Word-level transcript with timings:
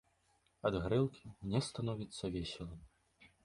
Ад 0.69 0.77
гарэлкі 0.85 1.35
мне 1.43 1.63
становіцца 1.69 2.33
весела. 2.37 2.75